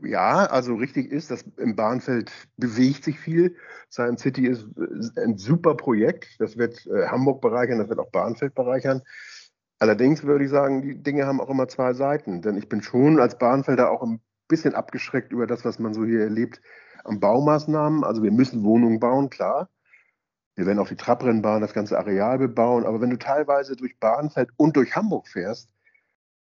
Ja, 0.01 0.45
also 0.45 0.75
richtig 0.75 1.11
ist, 1.11 1.31
dass 1.31 1.43
im 1.57 1.75
Bahnfeld 1.75 2.31
bewegt 2.57 3.03
sich 3.03 3.19
viel. 3.19 3.55
Science 3.89 4.21
City 4.21 4.47
ist 4.47 4.67
ein 5.17 5.37
super 5.37 5.75
Projekt. 5.75 6.35
Das 6.39 6.57
wird 6.57 6.85
äh, 6.87 7.07
Hamburg 7.07 7.41
bereichern, 7.41 7.79
das 7.79 7.89
wird 7.89 7.99
auch 7.99 8.11
Bahnfeld 8.11 8.55
bereichern. 8.55 9.01
Allerdings 9.79 10.23
würde 10.23 10.43
ich 10.43 10.51
sagen, 10.51 10.81
die 10.81 11.01
Dinge 11.01 11.25
haben 11.25 11.39
auch 11.39 11.49
immer 11.49 11.69
zwei 11.69 11.93
Seiten. 11.93 12.41
Denn 12.41 12.57
ich 12.57 12.67
bin 12.67 12.81
schon 12.81 13.19
als 13.19 13.37
Bahnfelder 13.37 13.89
auch 13.91 14.03
ein 14.03 14.21
bisschen 14.49 14.75
abgeschreckt 14.75 15.31
über 15.31 15.47
das, 15.47 15.63
was 15.63 15.79
man 15.79 15.93
so 15.93 16.03
hier 16.03 16.21
erlebt 16.21 16.61
an 17.05 17.21
Baumaßnahmen. 17.21 18.03
Also 18.03 18.21
wir 18.21 18.31
müssen 18.31 18.63
Wohnungen 18.63 18.99
bauen, 18.99 19.29
klar. 19.29 19.69
Wir 20.55 20.65
werden 20.65 20.79
auch 20.79 20.89
die 20.89 20.97
Trabrennbahn, 20.97 21.61
das 21.61 21.73
ganze 21.73 21.97
Areal 21.97 22.37
bebauen. 22.37 22.85
Aber 22.85 22.99
wenn 22.99 23.11
du 23.11 23.17
teilweise 23.17 23.77
durch 23.77 23.97
Bahnfeld 23.97 24.49
und 24.57 24.75
durch 24.75 24.95
Hamburg 24.97 25.29
fährst, 25.29 25.69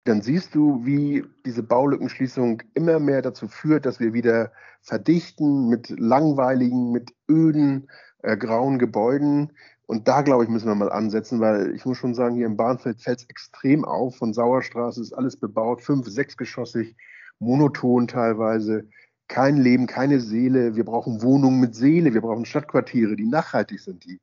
dann 0.03 0.21
siehst 0.21 0.55
du, 0.55 0.83
wie 0.83 1.23
diese 1.45 1.61
Baulückenschließung 1.61 2.63
immer 2.73 2.99
mehr 2.99 3.21
dazu 3.21 3.47
führt, 3.47 3.85
dass 3.85 3.99
wir 3.99 4.13
wieder 4.13 4.51
verdichten 4.81 5.69
mit 5.69 5.89
langweiligen, 5.89 6.91
mit 6.91 7.13
öden, 7.29 7.87
äh, 8.23 8.35
grauen 8.35 8.79
Gebäuden. 8.79 9.53
Und 9.85 10.07
da, 10.07 10.21
glaube 10.21 10.43
ich, 10.43 10.49
müssen 10.49 10.67
wir 10.67 10.75
mal 10.75 10.91
ansetzen, 10.91 11.39
weil 11.39 11.75
ich 11.75 11.85
muss 11.85 11.97
schon 11.97 12.15
sagen, 12.15 12.35
hier 12.35 12.47
im 12.47 12.57
Bahnfeld 12.57 12.99
fällt 13.01 13.19
es 13.19 13.25
extrem 13.29 13.85
auf. 13.85 14.15
Von 14.15 14.33
Sauerstraße 14.33 15.01
ist 15.01 15.13
alles 15.13 15.37
bebaut, 15.37 15.81
fünf-, 15.81 16.07
sechsgeschossig, 16.07 16.95
monoton 17.39 18.07
teilweise. 18.07 18.87
Kein 19.27 19.57
Leben, 19.57 19.85
keine 19.85 20.19
Seele. 20.19 20.75
Wir 20.75 20.83
brauchen 20.83 21.21
Wohnungen 21.21 21.59
mit 21.59 21.75
Seele. 21.75 22.13
Wir 22.13 22.21
brauchen 22.21 22.45
Stadtquartiere, 22.45 23.15
die 23.15 23.27
nachhaltig 23.27 23.79
sind, 23.79 24.03
die 24.05 24.19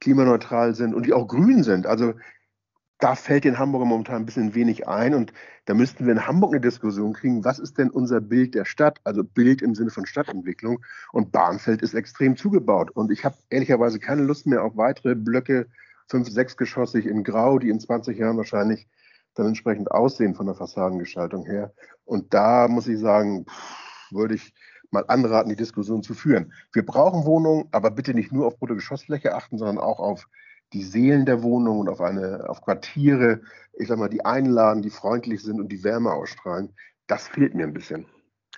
klimaneutral 0.00 0.74
sind 0.74 0.94
und 0.94 1.06
die 1.06 1.12
auch 1.14 1.26
grün 1.26 1.62
sind. 1.62 1.86
Also 1.86 2.14
da 3.02 3.16
fällt 3.16 3.42
den 3.42 3.58
Hamburger 3.58 3.84
momentan 3.84 4.22
ein 4.22 4.26
bisschen 4.26 4.54
wenig 4.54 4.86
ein 4.86 5.12
und 5.14 5.32
da 5.64 5.74
müssten 5.74 6.06
wir 6.06 6.12
in 6.12 6.24
Hamburg 6.28 6.52
eine 6.52 6.60
Diskussion 6.60 7.14
kriegen, 7.14 7.44
was 7.44 7.58
ist 7.58 7.76
denn 7.76 7.90
unser 7.90 8.20
Bild 8.20 8.54
der 8.54 8.64
Stadt, 8.64 9.00
also 9.02 9.24
Bild 9.24 9.60
im 9.60 9.74
Sinne 9.74 9.90
von 9.90 10.06
Stadtentwicklung 10.06 10.84
und 11.10 11.32
Bahnfeld 11.32 11.82
ist 11.82 11.94
extrem 11.94 12.36
zugebaut 12.36 12.92
und 12.92 13.10
ich 13.10 13.24
habe 13.24 13.34
ehrlicherweise 13.50 13.98
keine 13.98 14.22
Lust 14.22 14.46
mehr 14.46 14.62
auf 14.62 14.76
weitere 14.76 15.16
Blöcke, 15.16 15.66
fünf, 16.08 16.28
sechsgeschossig 16.28 17.06
in 17.06 17.24
Grau, 17.24 17.58
die 17.58 17.70
in 17.70 17.80
20 17.80 18.16
Jahren 18.16 18.36
wahrscheinlich 18.36 18.86
dann 19.34 19.46
entsprechend 19.46 19.90
aussehen 19.90 20.36
von 20.36 20.46
der 20.46 20.54
Fassadengestaltung 20.54 21.44
her 21.44 21.72
und 22.04 22.32
da 22.32 22.68
muss 22.68 22.86
ich 22.86 23.00
sagen, 23.00 23.46
würde 24.12 24.36
ich 24.36 24.54
mal 24.92 25.04
anraten, 25.08 25.48
die 25.48 25.56
Diskussion 25.56 26.04
zu 26.04 26.14
führen. 26.14 26.52
Wir 26.72 26.86
brauchen 26.86 27.24
Wohnungen, 27.24 27.66
aber 27.72 27.90
bitte 27.90 28.14
nicht 28.14 28.30
nur 28.30 28.46
auf 28.46 28.58
Bruttogeschossfläche 28.58 29.34
achten, 29.34 29.58
sondern 29.58 29.78
auch 29.78 29.98
auf 29.98 30.28
die 30.72 30.82
Seelen 30.82 31.26
der 31.26 31.42
Wohnung 31.42 31.80
und 31.80 31.88
auf 31.88 32.00
eine, 32.00 32.48
auf 32.48 32.62
Quartiere, 32.62 33.42
ich 33.74 33.88
sag 33.88 33.98
mal, 33.98 34.08
die 34.08 34.24
einladen, 34.24 34.82
die 34.82 34.90
freundlich 34.90 35.42
sind 35.42 35.60
und 35.60 35.68
die 35.68 35.84
Wärme 35.84 36.12
ausstrahlen. 36.12 36.74
Das 37.06 37.28
fehlt 37.28 37.54
mir 37.54 37.64
ein 37.64 37.74
bisschen. 37.74 38.06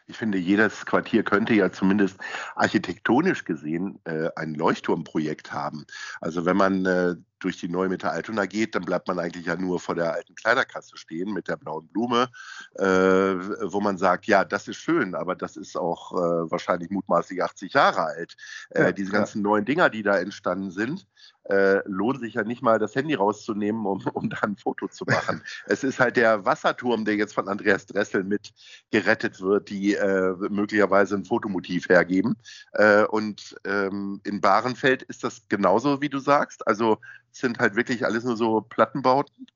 Ich 0.07 0.19
finde, 0.19 0.37
jedes 0.37 0.85
Quartier 0.85 1.23
könnte 1.23 1.55
ja 1.55 1.73
zumindest 1.73 2.19
architektonisch 2.57 3.45
gesehen 3.45 4.01
äh, 4.05 4.29
ein 4.37 4.55
Leuchtturmprojekt 4.55 5.53
haben. 5.53 5.87
Also 6.21 6.45
wenn 6.45 6.59
man 6.59 6.85
äh, 6.85 7.17
durch 7.39 7.59
die 7.59 7.69
neue 7.69 7.89
Mitte 7.89 8.11
Altona 8.11 8.47
geht, 8.47 8.75
dann 8.75 8.85
bleibt 8.85 9.09
man 9.09 9.19
eigentlich 9.19 9.47
ja 9.47 9.57
nur 9.57 9.81
vor 9.81 9.95
der 9.95 10.13
alten 10.13 10.35
Kleiderkasse 10.35 10.97
stehen 10.97 11.33
mit 11.33 11.49
der 11.49 11.57
blauen 11.57 11.87
Blume, 11.89 12.29
äh, 12.77 12.85
wo 12.85 13.81
man 13.81 13.99
sagt, 13.99 14.27
ja, 14.27 14.45
das 14.45 14.69
ist 14.69 14.77
schön, 14.77 15.15
aber 15.15 15.35
das 15.35 15.57
ist 15.57 15.77
auch 15.77 16.13
äh, 16.13 16.51
wahrscheinlich 16.51 16.91
mutmaßlich 16.91 17.43
80 17.43 17.75
Jahre 17.75 18.05
alt. 18.05 18.35
Äh, 18.71 18.85
ja, 18.85 18.93
diese 18.93 19.13
ganzen 19.13 19.39
ja. 19.39 19.43
neuen 19.43 19.65
Dinger, 19.65 19.91
die 19.91 20.03
da 20.03 20.19
entstanden 20.19 20.71
sind, 20.71 21.07
äh, 21.45 21.87
lohnt 21.87 22.21
sich 22.21 22.35
ja 22.35 22.45
nicht 22.45 22.63
mal, 22.63 22.79
das 22.79 22.95
Handy 22.95 23.15
rauszunehmen, 23.15 23.87
um, 23.87 24.03
um 24.15 24.31
da 24.31 24.39
ein 24.43 24.57
Foto 24.57 24.89
zu 24.89 25.05
machen. 25.05 25.43
es 25.67 25.85
ist 25.85 26.01
halt 26.01 26.17
der 26.17 26.45
Wasserturm, 26.45 27.05
der 27.05 27.17
jetzt 27.17 27.35
von 27.35 27.49
Andreas 27.49 27.87
Dressel 27.87 28.25
mit 28.25 28.53
gerettet 28.91 29.41
wird, 29.41 29.69
die 29.69 29.95
äh, 29.95 30.35
möglicherweise 30.51 31.17
ein 31.17 31.25
Fotomotiv 31.25 31.89
hergeben. 31.89 32.37
Äh, 32.73 33.05
und 33.05 33.57
ähm, 33.65 34.21
in 34.25 34.41
Bahrenfeld 34.41 35.03
ist 35.03 35.25
das 35.25 35.43
genauso, 35.49 36.01
wie 36.01 36.09
du 36.09 36.19
sagst. 36.19 36.67
Also 36.67 36.99
sind 37.35 37.59
halt 37.59 37.77
wirklich 37.77 38.05
alles 38.05 38.25
nur 38.25 38.37
so 38.37 38.61
Plattenbauten. 38.61 39.47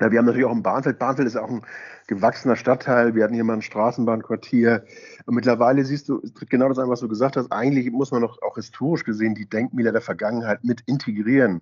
Ja, 0.00 0.10
wir 0.10 0.18
haben 0.18 0.26
natürlich 0.26 0.46
auch 0.46 0.52
ein 0.54 0.62
Bahnfeld. 0.62 0.98
Bahnfeld 0.98 1.28
ist 1.28 1.36
auch 1.36 1.48
ein 1.48 1.62
gewachsener 2.08 2.56
Stadtteil. 2.56 3.14
Wir 3.14 3.22
hatten 3.22 3.34
hier 3.34 3.44
mal 3.44 3.54
ein 3.54 3.62
Straßenbahnquartier. 3.62 4.84
Und 5.26 5.34
mittlerweile 5.34 5.84
siehst 5.84 6.08
du, 6.08 6.18
tritt 6.18 6.50
genau 6.50 6.68
das 6.68 6.78
ein, 6.78 6.88
was 6.88 7.00
du 7.00 7.08
gesagt 7.08 7.36
hast. 7.36 7.52
Eigentlich 7.52 7.90
muss 7.92 8.10
man 8.10 8.22
noch 8.22 8.42
auch 8.42 8.56
historisch 8.56 9.04
gesehen 9.04 9.36
die 9.36 9.48
Denkmäler 9.48 9.92
der 9.92 10.00
Vergangenheit 10.00 10.64
mit 10.64 10.80
integrieren 10.86 11.60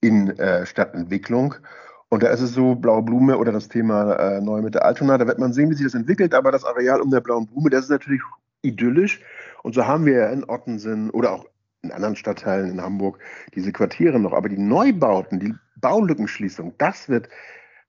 in 0.00 0.30
äh, 0.38 0.66
Stadtentwicklung. 0.66 1.54
Und 2.08 2.24
da 2.24 2.28
ist 2.28 2.40
es 2.40 2.52
so, 2.52 2.74
Blaue 2.74 3.02
Blume 3.02 3.38
oder 3.38 3.52
das 3.52 3.68
Thema 3.68 4.14
äh, 4.14 4.40
Neue 4.40 4.62
Mitte 4.62 4.82
Altona, 4.82 5.16
da 5.16 5.26
wird 5.26 5.38
man 5.38 5.52
sehen, 5.52 5.70
wie 5.70 5.74
sich 5.74 5.86
das 5.86 5.94
entwickelt. 5.94 6.34
Aber 6.34 6.50
das 6.50 6.64
Areal 6.64 7.00
um 7.00 7.10
der 7.10 7.20
Blauen 7.20 7.46
Blume, 7.46 7.70
das 7.70 7.84
ist 7.84 7.90
natürlich 7.90 8.22
idyllisch. 8.62 9.20
Und 9.62 9.74
so 9.74 9.86
haben 9.86 10.04
wir 10.04 10.14
ja 10.14 10.30
in 10.30 10.48
Ottensen 10.48 11.10
oder 11.10 11.30
auch 11.30 11.46
in 11.82 11.92
anderen 11.92 12.16
Stadtteilen 12.16 12.70
in 12.70 12.80
Hamburg 12.80 13.18
diese 13.54 13.72
Quartiere 13.72 14.18
noch. 14.18 14.32
Aber 14.32 14.48
die 14.48 14.58
Neubauten, 14.58 15.40
die 15.40 15.54
Baulückenschließung, 15.76 16.74
das 16.78 17.08
wird 17.08 17.28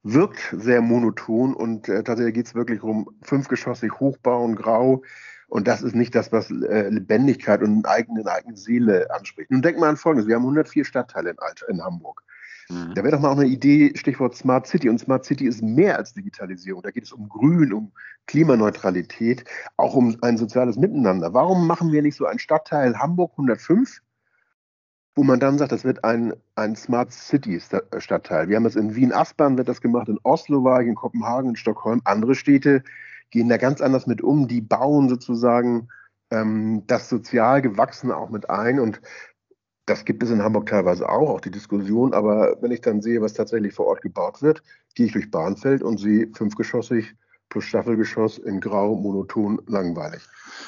wirkt 0.04 0.40
sehr 0.52 0.82
monoton 0.82 1.54
und 1.54 1.88
äh, 1.88 2.04
tatsächlich 2.04 2.34
geht 2.36 2.48
es 2.48 2.56
wirklich 2.56 2.84
um 2.84 3.10
fünfgeschossig 3.22 4.00
Hochbauen, 4.00 4.56
grau. 4.56 5.02
Und 5.48 5.68
das 5.68 5.82
ist 5.82 5.96
nicht 5.96 6.16
das, 6.16 6.32
was 6.32 6.50
äh, 6.50 6.90
Lebendigkeit 6.90 7.62
und 7.62 7.86
eigene, 7.86 8.30
eigene 8.30 8.58
Seele 8.58 9.10
anspricht. 9.12 9.52
Nun 9.52 9.62
denk 9.62 9.78
mal 9.80 9.90
an 9.90 9.98
Folgendes. 9.98 10.28
Wir 10.28 10.36
haben 10.36 10.44
104 10.44 10.84
Stadtteile 10.84 11.30
in, 11.30 11.38
in 11.70 11.84
Hamburg. 11.84 12.23
Mhm. 12.70 12.93
Da 12.96 13.03
wäre 13.03 13.15
doch 13.15 13.22
mal 13.22 13.32
auch 13.32 13.38
eine 13.38 13.48
Idee, 13.48 13.93
Stichwort 13.96 14.36
Smart 14.36 14.67
City. 14.67 14.89
Und 14.89 15.00
Smart 15.00 15.25
City 15.25 15.46
ist 15.46 15.62
mehr 15.62 15.98
als 15.98 16.13
Digitalisierung. 16.13 16.82
Da 16.82 16.91
geht 16.91 17.03
es 17.03 17.12
um 17.12 17.29
Grün, 17.29 17.74
um 17.74 17.91
Klimaneutralität, 18.27 19.46
auch 19.77 19.96
um 19.96 20.17
ein 20.22 20.38
soziales 20.38 20.77
Miteinander. 20.77 21.34
Warum 21.34 21.67
machen 21.67 21.91
wir 21.91 22.01
nicht 22.01 22.15
so 22.15 22.25
einen 22.25 22.39
Stadtteil 22.39 22.98
Hamburg 22.98 23.32
105? 23.34 24.01
wo 25.15 25.24
man 25.24 25.39
dann 25.39 25.58
sagt, 25.58 25.72
das 25.72 25.84
wird 25.84 26.03
ein, 26.03 26.34
ein 26.55 26.75
Smart 26.75 27.12
City 27.12 27.62
Stadtteil. 27.98 28.50
Wir 28.50 28.55
haben 28.55 28.63
das 28.63 28.75
in 28.75 28.96
Wien-Aspern 28.96 29.58
wird 29.58 29.70
das 29.70 29.82
gemacht, 29.82 30.10
in 30.10 30.20
Oslo 30.24 30.63
war 30.63 30.82
ich, 30.82 30.88
in 30.88 30.96
Kopenhagen, 30.96 31.51
in 31.51 31.55
Stockholm. 31.55 32.01
Andere 32.03 32.36
Städte 32.36 32.84
gehen 33.29 33.50
da 33.50 33.58
ganz 33.58 33.82
anders 33.82 34.08
mit 34.08 34.22
um. 34.22 34.48
Die 34.48 34.62
bauen 34.62 35.10
sozusagen 35.10 35.89
ähm, 36.32 36.84
das 36.88 37.10
sozial 37.10 37.62
Gewachsene 37.62 38.15
auch 38.15 38.29
mit 38.29 38.50
ein. 38.50 38.79
Und 38.79 39.01
das 39.86 40.06
gibt 40.06 40.24
es 40.24 40.30
in 40.32 40.42
Hamburg 40.42 40.68
teilweise 40.68 41.10
auch, 41.10 41.30
auch 41.30 41.42
die 41.42 41.52
Diskussion. 41.52 42.13
Aber 42.13 42.58
wenn 42.62 42.72
ich 42.72 42.82
dann 42.82 43.02
sehe, 43.02 43.22
was 43.22 43.34
tatsächlich 43.34 43.74
vor 43.74 43.88
Ort 43.88 44.02
gebaut 44.02 44.42
wird, 44.42 44.63
gehe 44.96 45.08
ich 45.08 45.12
durch 45.13 45.30
Bahnfeld 45.30 45.84
und 45.84 45.98
sehe 45.98 46.30
fünfgeschossig 46.34 47.16
plus 47.50 47.66
Staffelgeschoss 47.66 48.38
in 48.40 48.60
Grau, 48.60 48.96
monoton, 48.96 49.62
langweilig. 49.68 50.24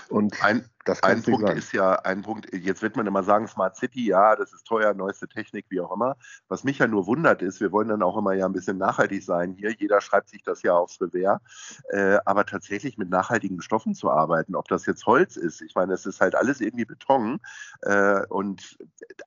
Und 0.10 0.44
ein, 0.44 0.66
das 0.86 1.02
ein 1.02 1.24
Punkt 1.24 1.50
ist 1.50 1.74
ja, 1.74 1.94
ein 2.02 2.22
Punkt, 2.22 2.54
jetzt 2.54 2.82
wird 2.82 2.96
man 2.96 3.08
immer 3.08 3.24
sagen, 3.24 3.48
Smart 3.48 3.76
City, 3.76 4.06
ja, 4.06 4.36
das 4.36 4.54
ist 4.54 4.66
teuer, 4.66 4.94
neueste 4.94 5.28
Technik, 5.28 5.66
wie 5.70 5.82
auch 5.82 5.92
immer. 5.92 6.16
Was 6.48 6.64
mich 6.64 6.78
ja 6.78 6.88
nur 6.88 7.08
wundert 7.08 7.42
ist, 7.42 7.60
wir 7.60 7.72
wollen 7.72 7.88
dann 7.88 8.04
auch 8.04 8.18
immer 8.18 8.34
ja 8.34 8.46
ein 8.46 8.54
bisschen 8.54 8.78
nachhaltig 8.78 9.24
sein 9.24 9.54
hier. 9.54 9.72
Jeder 9.72 10.00
schreibt 10.02 10.30
sich 10.30 10.44
das 10.44 10.62
ja 10.62 10.74
aufs 10.74 11.02
Revers. 11.02 11.42
Äh, 11.90 12.18
aber 12.26 12.46
tatsächlich 12.46 12.98
mit 12.98 13.10
nachhaltigen 13.10 13.62
Stoffen 13.62 13.96
zu 13.96 14.12
arbeiten, 14.12 14.56
ob 14.56 14.68
das 14.68 14.86
jetzt 14.86 15.06
Holz 15.06 15.38
ist, 15.38 15.62
ich 15.62 15.74
meine, 15.76 15.94
es 15.94 16.06
ist 16.06 16.22
halt 16.22 16.36
alles 16.36 16.62
irgendwie 16.62 16.86
Beton. 16.86 17.40
Äh, 17.82 18.26
und 18.28 18.78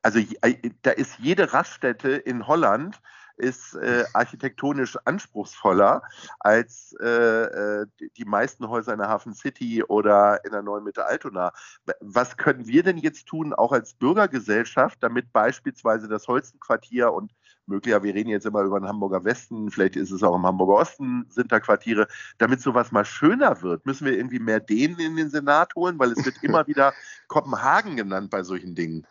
also 0.01 0.19
äh, 0.19 0.71
da 0.81 0.91
ist 0.91 1.19
jede 1.19 1.53
Raststätte 1.53 2.11
in 2.11 2.47
Holland, 2.47 3.01
ist 3.39 3.75
äh, 3.75 4.03
architektonisch 4.13 4.97
anspruchsvoller 5.05 6.01
als 6.39 6.95
äh, 7.01 7.07
äh 7.07 7.85
die 8.17 8.25
meisten 8.25 8.67
Häuser 8.69 8.93
in 8.93 8.99
der 8.99 9.09
Hafen 9.09 9.33
City 9.33 9.83
oder 9.83 10.43
in 10.45 10.51
der 10.51 10.61
neuen 10.61 10.83
Mitte 10.83 11.05
Altona. 11.05 11.53
Was 12.01 12.37
können 12.37 12.67
wir 12.67 12.83
denn 12.83 12.97
jetzt 12.97 13.27
tun, 13.27 13.53
auch 13.53 13.71
als 13.71 13.93
Bürgergesellschaft, 13.93 14.97
damit 15.01 15.31
beispielsweise 15.31 16.07
das 16.07 16.27
Holstenquartier 16.27 17.11
und 17.11 17.33
möglicherweise, 17.69 18.03
wir 18.03 18.15
reden 18.15 18.29
jetzt 18.29 18.45
immer 18.45 18.61
über 18.61 18.79
den 18.79 18.89
Hamburger 18.89 19.23
Westen, 19.23 19.71
vielleicht 19.71 19.95
ist 19.95 20.11
es 20.11 20.23
auch 20.23 20.35
im 20.35 20.45
Hamburger 20.45 20.73
Osten, 20.73 21.25
sind 21.29 21.51
da 21.51 21.59
Quartiere, 21.59 22.07
damit 22.37 22.61
sowas 22.61 22.91
mal 22.91 23.05
schöner 23.05 23.61
wird, 23.61 23.85
müssen 23.85 24.05
wir 24.05 24.17
irgendwie 24.17 24.39
mehr 24.39 24.59
denen 24.59 24.99
in 24.99 25.15
den 25.15 25.29
Senat 25.29 25.75
holen, 25.75 25.97
weil 25.99 26.11
es 26.11 26.25
wird 26.25 26.35
immer 26.43 26.67
wieder 26.67 26.93
Kopenhagen 27.27 27.95
genannt 27.95 28.29
bei 28.29 28.43
solchen 28.43 28.75
Dingen. 28.75 29.05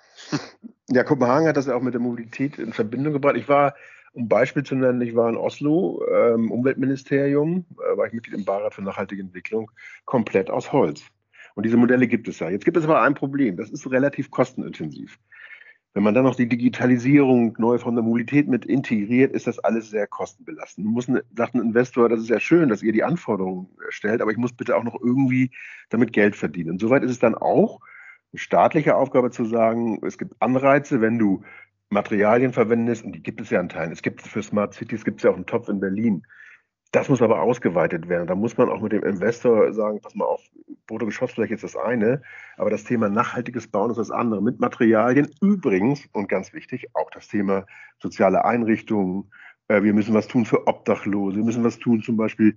Ja, 0.90 1.04
Kopenhagen 1.04 1.49
hat 1.49 1.56
das 1.56 1.66
ja 1.66 1.75
auch 1.75 1.82
mit 1.82 1.94
der 1.94 2.00
Mobilität 2.00 2.58
in 2.58 2.73
Verbindung 2.73 3.12
gebracht. 3.12 3.37
Ich 3.37 3.49
war 3.49 3.75
um 4.18 4.28
Beispiel 4.28 4.64
zu 4.64 4.75
nennen, 4.75 5.00
ich 5.00 5.14
war 5.14 5.28
in 5.28 5.37
Oslo, 5.37 6.04
ähm, 6.12 6.50
Umweltministerium, 6.50 7.64
äh, 7.76 7.96
war 7.96 8.06
ich 8.06 8.12
Mitglied 8.12 8.34
im 8.34 8.44
Beirat 8.44 8.75
für 8.75 8.82
nachhaltige 8.82 9.22
Entwicklung, 9.22 9.70
komplett 10.06 10.50
aus 10.50 10.72
Holz. 10.72 11.04
Und 11.54 11.64
diese 11.64 11.76
Modelle 11.76 12.08
gibt 12.08 12.26
es 12.26 12.40
ja. 12.40 12.50
Jetzt 12.50 12.64
gibt 12.64 12.76
es 12.76 12.84
aber 12.84 13.00
ein 13.02 13.14
Problem, 13.14 13.56
das 13.56 13.70
ist 13.70 13.88
relativ 13.88 14.32
kostenintensiv. 14.32 15.18
Wenn 15.94 16.02
man 16.02 16.14
dann 16.14 16.25
noch 16.25 16.34
die 16.34 16.48
Digitalisierung 16.48 17.54
neu 17.58 17.78
von 17.78 17.94
der 17.94 18.02
Mobilität 18.02 18.48
mit 18.48 18.66
integriert, 18.66 19.32
ist 19.32 19.46
das 19.46 19.60
alles 19.60 19.88
sehr 19.90 20.08
kostenbelastend. 20.08 20.84
Man 20.84 20.94
muss, 20.94 21.06
sagt 21.06 21.54
ein 21.54 21.62
Investor, 21.62 22.08
das 22.08 22.20
ist 22.20 22.28
ja 22.28 22.40
schön, 22.40 22.68
dass 22.68 22.82
ihr 22.82 22.92
die 22.92 23.04
Anforderungen 23.04 23.68
stellt, 23.88 24.20
aber 24.20 24.32
ich 24.32 24.37
muss 24.37 24.52
bitte 24.52 24.76
auch 24.76 24.84
noch 24.84 25.00
irgendwie 25.00 25.52
damit 25.90 26.12
Geld 26.12 26.34
verdienen. 26.34 26.70
Insoweit 26.70 27.04
ist 27.04 27.12
es 27.12 27.18
dann 27.20 27.37
auch 27.37 27.80
eine 28.32 28.40
staatliche 28.40 28.96
Aufgabe 28.96 29.30
zu 29.30 29.44
sagen, 29.44 30.00
es 30.04 30.18
gibt 30.18 30.34
Anreize, 30.40 31.00
wenn 31.00 31.18
du 31.20 31.42
Materialien 31.90 32.52
verwendest, 32.52 33.04
und 33.04 33.12
die 33.12 33.23
gibt 33.23 33.40
es 33.40 33.50
ja 33.50 33.61
an 33.61 33.68
Teilen. 33.68 33.92
Es 33.92 34.02
gibt 34.02 34.23
für 34.23 34.42
Smart 34.42 34.75
Cities 34.75 35.04
gibt 35.04 35.21
es 35.21 35.25
ja 35.25 35.30
auch 35.30 35.37
einen 35.37 35.47
Topf 35.47 35.68
in 35.68 35.80
Berlin. 35.80 36.23
Das 36.92 37.09
muss 37.09 37.21
aber 37.21 37.42
ausgeweitet 37.42 38.09
werden. 38.09 38.26
Da 38.26 38.35
muss 38.35 38.57
man 38.57 38.71
auch 38.71 38.80
mit 38.80 38.92
dem 38.92 39.04
Investor 39.04 39.73
sagen, 39.75 40.00
pass 40.00 40.14
mal 40.14 40.25
auf, 40.25 40.42
Bruttogeschossfläche 40.87 41.54
ist 41.54 41.64
das 41.64 41.76
eine, 41.76 42.23
aber 42.57 42.71
das 42.71 42.85
Thema 42.85 43.11
nachhaltiges 43.11 43.68
Bauen 43.68 43.90
ist 43.90 43.99
das 43.99 44.11
andere. 44.11 44.42
Mit 44.42 44.59
Materialien 44.59 45.30
übrigens, 45.42 46.07
und 46.12 46.28
ganz 46.28 46.54
wichtig, 46.54 46.87
auch 46.95 47.11
das 47.11 47.28
Thema 47.28 47.66
soziale 48.00 48.45
Einrichtungen. 48.45 49.30
Äh, 49.68 49.83
wir 49.83 49.92
müssen 49.92 50.14
was 50.14 50.28
tun 50.28 50.47
für 50.47 50.66
Obdachlose. 50.66 51.37
Wir 51.37 51.45
müssen 51.45 51.64
was 51.64 51.78
tun 51.78 52.02
zum 52.02 52.16
Beispiel 52.16 52.57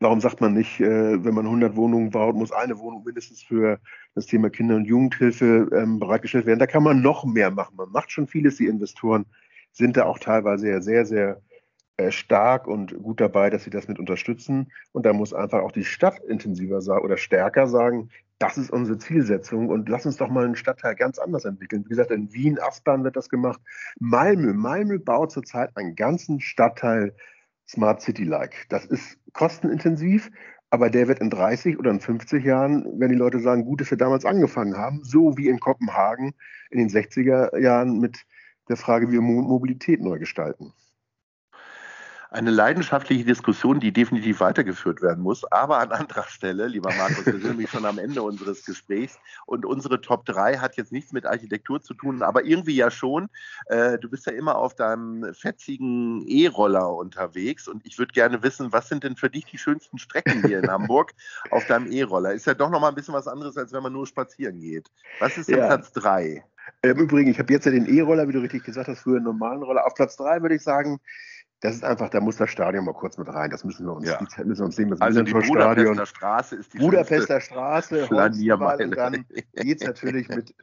Warum 0.00 0.20
sagt 0.20 0.40
man 0.40 0.52
nicht, 0.52 0.80
äh, 0.80 1.24
wenn 1.24 1.34
man 1.34 1.46
100 1.46 1.76
Wohnungen 1.76 2.10
baut, 2.10 2.34
muss 2.34 2.52
eine 2.52 2.78
Wohnung 2.78 3.04
mindestens 3.04 3.42
für 3.42 3.78
das 4.14 4.26
Thema 4.26 4.50
Kinder- 4.50 4.76
und 4.76 4.86
Jugendhilfe 4.86 5.68
ähm, 5.72 5.98
bereitgestellt 5.98 6.46
werden? 6.46 6.58
Da 6.58 6.66
kann 6.66 6.82
man 6.82 7.00
noch 7.00 7.24
mehr 7.24 7.50
machen. 7.50 7.76
Man 7.76 7.90
macht 7.90 8.10
schon 8.10 8.26
vieles. 8.26 8.56
Die 8.56 8.66
Investoren 8.66 9.24
sind 9.72 9.96
da 9.96 10.04
auch 10.04 10.18
teilweise 10.18 10.82
sehr, 10.82 11.06
sehr 11.06 11.40
äh, 11.96 12.10
stark 12.10 12.66
und 12.66 13.00
gut 13.02 13.20
dabei, 13.20 13.50
dass 13.50 13.64
sie 13.64 13.70
das 13.70 13.86
mit 13.86 14.00
unterstützen. 14.00 14.72
Und 14.92 15.06
da 15.06 15.12
muss 15.12 15.32
einfach 15.32 15.62
auch 15.62 15.72
die 15.72 15.84
Stadt 15.84 16.18
intensiver 16.18 16.80
oder 17.02 17.16
stärker 17.16 17.68
sagen, 17.68 18.10
das 18.38 18.58
ist 18.58 18.70
unsere 18.70 18.98
Zielsetzung 18.98 19.68
und 19.68 19.88
lass 19.88 20.04
uns 20.04 20.16
doch 20.16 20.28
mal 20.28 20.44
einen 20.44 20.56
Stadtteil 20.56 20.96
ganz 20.96 21.18
anders 21.18 21.44
entwickeln. 21.44 21.84
Wie 21.84 21.90
gesagt, 21.90 22.10
in 22.10 22.32
Wien, 22.32 22.58
Aspern 22.58 23.04
wird 23.04 23.14
das 23.16 23.28
gemacht. 23.28 23.60
Malmö, 24.00 24.52
Malmö 24.54 24.98
baut 24.98 25.30
zurzeit 25.30 25.70
einen 25.76 25.94
ganzen 25.94 26.40
Stadtteil 26.40 27.14
Smart 27.68 28.02
City-like. 28.02 28.66
Das 28.68 28.84
ist 28.84 29.18
kostenintensiv, 29.34 30.30
aber 30.70 30.88
der 30.88 31.06
wird 31.06 31.20
in 31.20 31.30
30 31.30 31.78
oder 31.78 31.90
in 31.90 32.00
50 32.00 32.42
Jahren, 32.44 32.86
wenn 32.98 33.10
die 33.10 33.14
Leute 33.16 33.38
sagen, 33.40 33.64
gut, 33.64 33.80
dass 33.80 33.90
wir 33.90 33.98
damals 33.98 34.24
angefangen 34.24 34.76
haben, 34.76 35.04
so 35.04 35.36
wie 35.36 35.48
in 35.48 35.60
Kopenhagen 35.60 36.32
in 36.70 36.78
den 36.78 36.88
60er 36.88 37.58
Jahren 37.58 38.00
mit 38.00 38.24
der 38.68 38.76
Frage, 38.76 39.08
wie 39.08 39.12
wir 39.12 39.20
Mobilität 39.20 40.00
neu 40.00 40.18
gestalten 40.18 40.72
eine 42.34 42.50
leidenschaftliche 42.50 43.24
Diskussion, 43.24 43.78
die 43.78 43.92
definitiv 43.92 44.40
weitergeführt 44.40 45.02
werden 45.02 45.22
muss. 45.22 45.44
Aber 45.52 45.78
an 45.78 45.92
anderer 45.92 46.24
Stelle, 46.24 46.66
lieber 46.66 46.92
Markus, 46.92 47.26
wir 47.26 47.34
sind 47.34 47.44
nämlich 47.44 47.70
schon 47.70 47.84
am 47.84 47.98
Ende 47.98 48.22
unseres 48.22 48.64
Gesprächs 48.64 49.20
und 49.46 49.64
unsere 49.64 50.00
Top 50.00 50.26
3 50.26 50.56
hat 50.56 50.76
jetzt 50.76 50.90
nichts 50.90 51.12
mit 51.12 51.26
Architektur 51.26 51.80
zu 51.80 51.94
tun, 51.94 52.22
aber 52.22 52.44
irgendwie 52.44 52.74
ja 52.74 52.90
schon. 52.90 53.28
Äh, 53.66 53.98
du 54.00 54.10
bist 54.10 54.26
ja 54.26 54.32
immer 54.32 54.56
auf 54.56 54.74
deinem 54.74 55.32
fetzigen 55.32 56.26
E-Roller 56.26 56.92
unterwegs 56.92 57.68
und 57.68 57.86
ich 57.86 58.00
würde 58.00 58.12
gerne 58.12 58.42
wissen, 58.42 58.72
was 58.72 58.88
sind 58.88 59.04
denn 59.04 59.14
für 59.14 59.30
dich 59.30 59.44
die 59.44 59.58
schönsten 59.58 59.98
Strecken 59.98 60.44
hier 60.44 60.58
in 60.58 60.68
Hamburg 60.68 61.12
auf 61.52 61.64
deinem 61.66 61.86
E-Roller? 61.86 62.32
Ist 62.32 62.48
ja 62.48 62.54
doch 62.54 62.68
nochmal 62.68 62.90
ein 62.90 62.96
bisschen 62.96 63.14
was 63.14 63.28
anderes, 63.28 63.56
als 63.56 63.72
wenn 63.72 63.84
man 63.84 63.92
nur 63.92 64.08
spazieren 64.08 64.58
geht. 64.58 64.90
Was 65.20 65.38
ist 65.38 65.48
denn 65.48 65.58
ja. 65.58 65.68
Platz 65.68 65.92
3? 65.92 66.44
Im 66.82 66.98
Übrigen, 66.98 67.30
ich 67.30 67.38
habe 67.38 67.52
jetzt 67.52 67.66
ja 67.66 67.70
den 67.70 67.86
E-Roller, 67.86 68.26
wie 68.26 68.32
du 68.32 68.40
richtig 68.40 68.64
gesagt 68.64 68.88
hast, 68.88 69.00
früher 69.00 69.16
einen 69.16 69.24
normalen 69.24 69.62
Roller. 69.62 69.86
Auf 69.86 69.94
Platz 69.94 70.16
3 70.16 70.42
würde 70.42 70.56
ich 70.56 70.62
sagen, 70.62 70.98
das 71.64 71.76
ist 71.76 71.84
einfach, 71.84 72.10
da 72.10 72.20
muss 72.20 72.36
das 72.36 72.50
Stadion 72.50 72.84
mal 72.84 72.92
kurz 72.92 73.16
mit 73.16 73.26
rein. 73.26 73.48
Das 73.48 73.64
müssen 73.64 73.86
wir 73.86 73.94
uns, 73.94 74.06
Ja. 74.06 74.18
die 74.18 74.44
müssen 74.44 74.60
wir 74.60 74.66
uns 74.66 74.76
nehmen. 74.76 74.90
Das 74.90 75.00
Also 75.00 75.22
die. 75.22 75.32
Budapester 75.32 76.04
Straße 76.06 76.56
ist 76.56 76.74
die 76.74 76.78
Budapester 76.78 77.40
Straße, 77.40 78.06
und 78.06 78.96
dann 78.96 79.24
geht's 79.54 79.82
natürlich 79.82 80.28
mit 80.28 80.54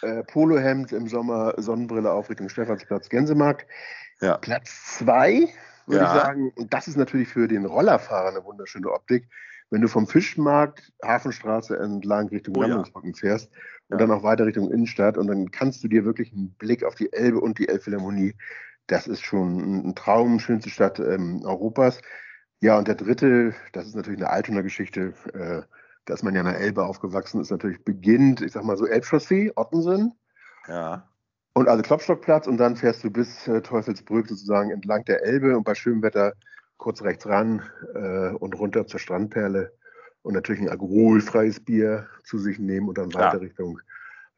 äh, 0.00 0.22
Polohemd 0.24 0.92
im 0.92 1.08
Sommer, 1.08 1.52
Sonnenbrille 1.58 2.10
auf 2.10 2.30
Richtung 2.30 2.48
Stephansplatz, 2.48 3.10
Gänsemarkt. 3.10 3.66
Ja. 4.22 4.38
Platz 4.38 4.96
zwei, 4.96 5.48
würde 5.86 6.04
Ja. 6.04 6.14
ich 6.16 6.22
sagen, 6.22 6.52
und 6.56 6.72
das 6.72 6.88
ist 6.88 6.96
natürlich 6.96 7.28
für 7.28 7.48
den 7.48 7.66
Rollerfahrer 7.66 8.30
eine 8.30 8.42
wunderschöne 8.42 8.90
Optik. 8.90 9.28
Wenn 9.68 9.82
du 9.82 9.88
vom 9.88 10.06
Fischmarkt, 10.06 10.90
Hafenstraße 11.04 11.78
entlang 11.78 12.28
Richtung 12.28 12.56
Oh. 12.56 12.62
Landungsbrücken 12.62 13.14
fährst 13.14 13.50
und 13.88 14.00
dann 14.00 14.10
auch 14.10 14.22
weiter 14.22 14.46
Richtung 14.46 14.70
Innenstadt 14.70 15.18
und 15.18 15.26
dann 15.26 15.50
kannst 15.50 15.84
du 15.84 15.88
dir 15.88 16.06
wirklich 16.06 16.32
einen 16.32 16.54
Blick 16.54 16.82
auf 16.82 16.94
die 16.94 17.12
Elbe 17.12 17.40
und 17.40 17.58
die 17.58 17.68
Elbphilharmonie, 17.68 18.34
das 18.86 19.06
ist 19.06 19.22
schon 19.22 19.88
ein 19.88 19.94
Traum, 19.94 20.38
schönste 20.38 20.70
Stadt 20.70 20.98
ähm, 20.98 21.42
Europas. 21.44 22.00
Ja, 22.60 22.78
und 22.78 22.88
der 22.88 22.94
dritte, 22.94 23.54
das 23.72 23.86
ist 23.86 23.96
natürlich 23.96 24.20
eine 24.20 24.30
Altoner 24.30 24.62
Geschichte, 24.62 25.12
äh, 25.34 25.62
da 26.06 26.14
ist 26.14 26.22
man 26.22 26.34
ja 26.34 26.40
an 26.40 26.46
der 26.46 26.58
Elbe 26.58 26.84
aufgewachsen, 26.84 27.40
ist 27.40 27.50
natürlich 27.50 27.84
beginnt, 27.84 28.40
ich 28.40 28.52
sag 28.52 28.64
mal 28.64 28.76
so 28.76 28.86
Elbchaussee, 28.86 29.52
Ottensen 29.56 30.14
Ja. 30.68 31.10
und 31.52 31.68
also 31.68 31.82
Klopstockplatz 31.82 32.46
und 32.46 32.58
dann 32.58 32.76
fährst 32.76 33.02
du 33.04 33.10
bis 33.10 33.46
äh, 33.48 33.60
Teufelsbrück 33.60 34.28
sozusagen 34.28 34.70
entlang 34.70 35.04
der 35.04 35.24
Elbe 35.24 35.56
und 35.56 35.64
bei 35.64 35.74
schönem 35.74 36.02
Wetter 36.02 36.34
kurz 36.78 37.02
rechts 37.02 37.26
ran 37.26 37.62
äh, 37.94 38.28
und 38.30 38.54
runter 38.58 38.86
zur 38.86 39.00
Strandperle 39.00 39.72
und 40.22 40.34
natürlich 40.34 40.60
ein 40.62 40.68
alkoholfreies 40.68 41.60
Bier 41.60 42.06
zu 42.24 42.38
sich 42.38 42.58
nehmen 42.58 42.88
und 42.88 42.98
dann 42.98 43.12
weiter 43.14 43.40
Richtung, 43.40 43.80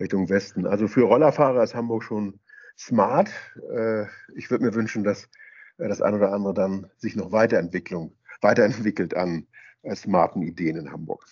Richtung 0.00 0.28
Westen. 0.28 0.66
Also 0.66 0.88
für 0.88 1.02
Rollerfahrer 1.02 1.62
ist 1.62 1.74
Hamburg 1.74 2.02
schon 2.02 2.40
smart. 2.78 3.30
Äh, 3.70 4.04
ich 4.34 4.50
würde 4.50 4.64
mir 4.64 4.74
wünschen, 4.74 5.04
dass 5.04 5.28
äh, 5.78 5.88
das 5.88 6.00
ein 6.00 6.14
oder 6.14 6.32
andere 6.32 6.54
dann 6.54 6.90
sich 6.96 7.16
noch 7.16 7.32
Weiterentwicklung, 7.32 8.12
weiterentwickelt 8.40 9.16
an 9.16 9.46
äh, 9.82 9.94
smarten 9.94 10.42
Ideen 10.42 10.76
in 10.76 10.92
Hamburg. 10.92 11.24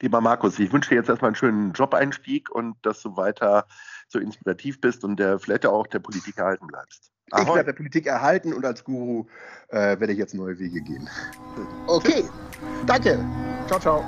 Lieber 0.00 0.20
Markus, 0.20 0.58
ich 0.58 0.72
wünsche 0.72 0.90
dir 0.90 0.96
jetzt 0.96 1.08
erstmal 1.08 1.30
einen 1.30 1.36
schönen 1.36 1.72
Job-Einstieg 1.72 2.50
und 2.50 2.76
dass 2.82 3.02
du 3.02 3.16
weiter 3.16 3.66
so 4.08 4.18
inspirativ 4.18 4.80
bist 4.80 5.04
und 5.04 5.18
der, 5.18 5.38
vielleicht 5.38 5.64
auch 5.64 5.86
der 5.86 6.00
Politik 6.00 6.36
erhalten 6.36 6.66
bleibst. 6.66 7.10
Ich 7.28 7.34
Ahoi. 7.34 7.56
werde 7.56 7.64
der 7.64 7.72
Politik 7.72 8.06
erhalten 8.06 8.52
und 8.52 8.64
als 8.64 8.84
Guru 8.84 9.26
äh, 9.68 9.98
werde 9.98 10.12
ich 10.12 10.18
jetzt 10.18 10.34
neue 10.34 10.58
Wege 10.58 10.80
gehen. 10.80 11.08
Okay, 11.86 12.24
danke. 12.86 13.18
Ciao, 13.66 13.80
ciao. 13.80 14.04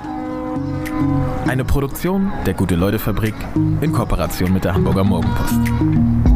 Eine 1.47 1.65
Produktion 1.65 2.31
der 2.45 2.53
Gute-Leute-Fabrik 2.53 3.35
in 3.81 3.91
Kooperation 3.91 4.53
mit 4.53 4.63
der 4.63 4.75
Hamburger 4.75 5.03
Morgenpost. 5.03 6.28